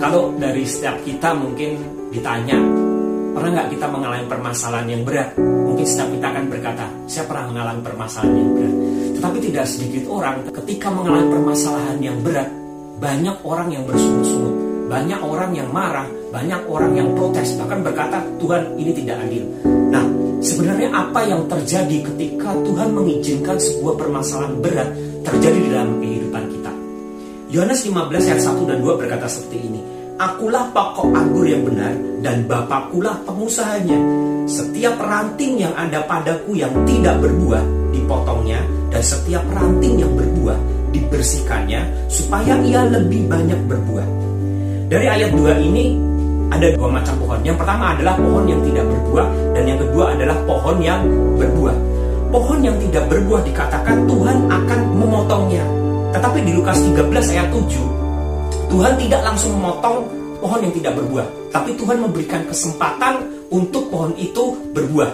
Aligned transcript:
Kalau 0.00 0.32
dari 0.40 0.64
setiap 0.64 0.96
kita 1.04 1.36
mungkin 1.36 1.76
ditanya, 2.08 2.56
pernah 3.36 3.50
nggak 3.52 3.68
kita 3.76 3.84
mengalami 3.84 4.24
permasalahan 4.32 4.88
yang 4.88 5.02
berat? 5.04 5.36
Mungkin 5.36 5.84
setiap 5.84 6.08
kita 6.08 6.26
akan 6.32 6.44
berkata, 6.48 6.84
saya 7.04 7.28
pernah 7.28 7.44
mengalami 7.52 7.80
permasalahan 7.84 8.32
yang 8.32 8.50
berat. 8.56 8.74
Tetapi 9.20 9.38
tidak 9.44 9.64
sedikit 9.68 10.04
orang 10.08 10.36
ketika 10.48 10.88
mengalami 10.88 11.28
permasalahan 11.28 11.98
yang 12.00 12.16
berat, 12.24 12.48
banyak 12.96 13.36
orang 13.44 13.68
yang 13.68 13.84
bersungut-sungut, 13.84 14.54
banyak 14.88 15.20
orang 15.20 15.50
yang 15.52 15.68
marah, 15.68 16.08
banyak 16.32 16.60
orang 16.64 16.92
yang 16.96 17.08
protes, 17.12 17.52
bahkan 17.60 17.84
berkata, 17.84 18.24
Tuhan 18.40 18.80
ini 18.80 18.96
tidak 18.96 19.20
adil. 19.20 19.44
Nah, 19.92 20.04
sebenarnya 20.40 20.88
apa 20.96 21.28
yang 21.28 21.44
terjadi 21.44 22.08
ketika 22.08 22.56
Tuhan 22.56 22.88
mengizinkan 22.96 23.60
sebuah 23.60 24.00
permasalahan 24.00 24.64
berat 24.64 24.88
terjadi 25.28 25.58
di 25.60 25.68
dalam 25.68 25.92
kehidupan? 26.00 26.19
Yohanes 27.50 27.82
15 27.82 28.30
ayat 28.30 28.42
1 28.46 28.62
dan 28.62 28.78
2 28.78 28.94
berkata 28.94 29.26
seperti 29.26 29.58
ini. 29.58 29.80
Akulah 30.22 30.70
pokok 30.70 31.10
anggur 31.10 31.42
yang 31.42 31.66
benar 31.66 31.90
dan 32.22 32.46
Bapakkulah 32.46 33.26
pengusahanya. 33.26 33.98
Setiap 34.46 34.94
ranting 35.02 35.58
yang 35.58 35.74
ada 35.74 36.06
padaku 36.06 36.54
yang 36.54 36.70
tidak 36.86 37.18
berbuah 37.18 37.90
dipotongnya 37.90 38.62
dan 38.94 39.02
setiap 39.02 39.42
ranting 39.50 39.98
yang 39.98 40.14
berbuah 40.14 40.54
dibersihkannya 40.94 42.06
supaya 42.06 42.54
ia 42.62 42.86
lebih 42.86 43.26
banyak 43.26 43.58
berbuah. 43.66 44.06
Dari 44.86 45.06
ayat 45.10 45.34
2 45.34 45.66
ini 45.66 45.98
ada 46.54 46.70
dua 46.70 46.86
macam 46.86 47.14
pohon. 47.18 47.38
Yang 47.42 47.66
pertama 47.66 47.98
adalah 47.98 48.14
pohon 48.14 48.46
yang 48.46 48.62
tidak 48.62 48.86
berbuah 48.86 49.26
dan 49.58 49.62
yang 49.66 49.78
kedua 49.82 50.04
adalah 50.14 50.38
pohon 50.46 50.76
yang 50.78 51.02
berbuah. 51.34 51.76
Pohon 52.30 52.58
yang 52.62 52.78
tidak 52.78 53.10
berbuah 53.10 53.42
dikatakan 53.42 54.06
Tuhan 54.06 54.38
akan 54.46 54.80
memotongnya. 54.94 55.79
Tetapi 56.10 56.38
di 56.42 56.52
Lukas 56.58 56.78
13 56.82 57.34
ayat 57.34 57.48
7 57.54 58.70
Tuhan 58.70 58.94
tidak 59.02 59.20
langsung 59.26 59.58
memotong 59.58 59.98
pohon 60.38 60.60
yang 60.62 60.74
tidak 60.74 60.94
berbuah, 60.94 61.26
tapi 61.50 61.74
Tuhan 61.74 61.98
memberikan 62.00 62.42
kesempatan 62.46 63.26
untuk 63.50 63.90
pohon 63.90 64.14
itu 64.14 64.54
berbuah. 64.70 65.10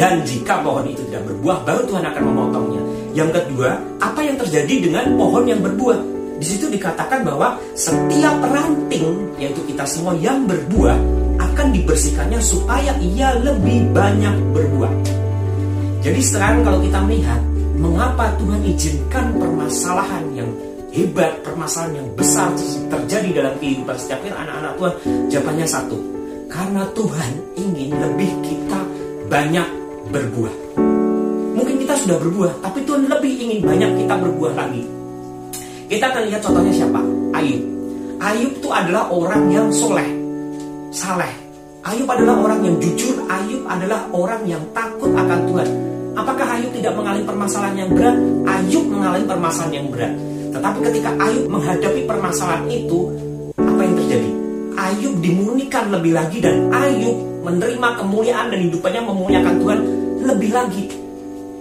Dan 0.00 0.24
jika 0.24 0.64
pohon 0.64 0.88
itu 0.88 1.04
tidak 1.12 1.28
berbuah, 1.28 1.68
baru 1.68 1.84
Tuhan 1.84 2.04
akan 2.08 2.22
memotongnya. 2.32 2.82
Yang 3.12 3.30
kedua, 3.38 3.76
apa 4.00 4.20
yang 4.24 4.40
terjadi 4.40 4.74
dengan 4.88 5.04
pohon 5.20 5.44
yang 5.44 5.60
berbuah? 5.60 6.00
Di 6.40 6.46
situ 6.48 6.66
dikatakan 6.72 7.22
bahwa 7.22 7.60
setiap 7.76 8.40
ranting, 8.40 9.36
yaitu 9.36 9.60
kita 9.68 9.84
semua 9.84 10.16
yang 10.16 10.48
berbuah, 10.48 10.96
akan 11.38 11.76
dibersihkannya 11.76 12.40
supaya 12.40 12.96
ia 12.98 13.36
lebih 13.36 13.92
banyak 13.92 14.32
berbuah. 14.56 14.92
Jadi 16.02 16.20
sekarang 16.24 16.66
kalau 16.66 16.82
kita 16.82 16.98
melihat, 17.04 17.38
mengapa 17.76 18.32
Tuhan 18.36 18.60
izinkan 18.68 19.36
permasalahan 19.36 20.24
yang 20.36 20.50
hebat, 20.92 21.40
permasalahan 21.40 22.04
yang 22.04 22.08
besar 22.12 22.52
terjadi 22.88 23.42
dalam 23.42 23.54
kehidupan 23.56 23.96
setiap 23.96 24.20
anak-anak 24.28 24.72
Tuhan? 24.76 24.94
Jawabannya 25.32 25.66
satu, 25.66 25.98
karena 26.52 26.82
Tuhan 26.92 27.30
ingin 27.56 27.90
lebih 27.96 28.30
kita 28.44 28.80
banyak 29.32 29.68
berbuah. 30.12 30.54
Mungkin 31.52 31.76
kita 31.84 31.94
sudah 32.04 32.16
berbuah, 32.20 32.52
tapi 32.60 32.84
Tuhan 32.84 33.08
lebih 33.08 33.32
ingin 33.40 33.60
banyak 33.64 33.90
kita 34.04 34.14
berbuah 34.16 34.52
lagi. 34.56 34.84
Kita 35.88 36.08
akan 36.08 36.22
lihat 36.28 36.40
contohnya 36.40 36.72
siapa? 36.72 37.00
Ayub. 37.36 37.62
Ayub 38.22 38.52
itu 38.56 38.68
adalah 38.72 39.12
orang 39.12 39.52
yang 39.52 39.68
soleh, 39.68 40.08
saleh. 40.88 41.28
Ayub 41.82 42.06
adalah 42.08 42.38
orang 42.38 42.62
yang 42.64 42.76
jujur. 42.78 43.18
Ayub 43.28 43.66
adalah 43.66 44.06
orang 44.14 44.46
yang 44.46 44.62
takut 44.72 45.10
akan 45.12 45.40
Tuhan. 45.50 45.91
Apakah 46.12 46.46
Ayub 46.60 46.72
tidak 46.76 46.92
mengalami 46.92 47.24
permasalahan 47.24 47.76
yang 47.80 47.90
berat? 47.96 48.16
Ayub 48.44 48.84
mengalami 48.84 49.24
permasalahan 49.24 49.72
yang 49.80 49.88
berat. 49.88 50.12
Tetapi 50.52 50.78
ketika 50.92 51.10
Ayub 51.16 51.44
menghadapi 51.48 52.00
permasalahan 52.04 52.68
itu, 52.68 52.98
apa 53.56 53.80
yang 53.80 53.94
terjadi? 53.96 54.30
Ayub 54.76 55.14
dimurnikan 55.24 55.88
lebih 55.88 56.12
lagi 56.12 56.38
dan 56.44 56.68
Ayub 56.68 57.16
menerima 57.42 57.88
kemuliaan 57.96 58.46
dan 58.52 58.60
hidupannya 58.60 59.02
memuliakan 59.08 59.54
Tuhan 59.56 59.80
lebih 60.22 60.50
lagi. 60.52 60.84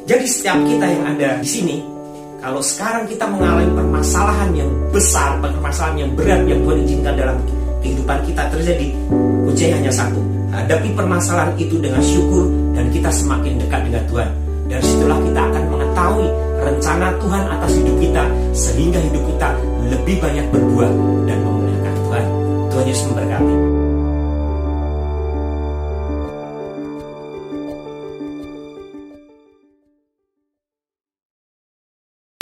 Jadi 0.04 0.26
setiap 0.28 0.60
kita 0.68 0.86
yang 0.86 1.04
ada 1.16 1.30
di 1.40 1.48
sini, 1.48 1.78
kalau 2.44 2.60
sekarang 2.60 3.08
kita 3.08 3.24
mengalami 3.32 3.72
permasalahan 3.72 4.52
yang 4.52 4.70
besar, 4.92 5.40
permasalahan 5.40 6.04
yang 6.04 6.12
berat 6.18 6.42
yang 6.44 6.60
Tuhan 6.68 6.78
izinkan 6.84 7.16
dalam 7.16 7.38
kehidupan 7.80 8.20
kita 8.28 8.44
terjadi, 8.52 8.88
kuncinya 9.48 9.76
hanya 9.80 9.94
satu. 9.96 10.20
Hadapi 10.52 10.92
permasalahan 10.92 11.56
itu 11.56 11.80
dengan 11.80 12.04
syukur 12.04 12.52
dan 12.76 12.92
kita 12.92 13.08
semakin 13.08 13.56
dekat 13.56 13.88
dengan 13.88 14.04
Tuhan. 14.12 14.51
Dari 14.72 14.88
situlah 14.88 15.20
kita 15.20 15.42
akan 15.52 15.64
mengetahui 15.68 16.28
rencana 16.64 17.12
Tuhan 17.20 17.44
atas 17.44 17.72
hidup 17.76 17.96
kita 18.00 18.24
sehingga 18.56 19.00
hidup 19.04 19.24
kita 19.28 19.52
lebih 19.92 20.16
banyak 20.24 20.48
berbuah 20.48 20.92
dan 21.28 21.38
memuliakan 21.44 21.94
Tuhan. 22.08 22.26
Tuhan 22.72 22.86
Yesus 22.88 23.06
memberkati. 23.12 23.51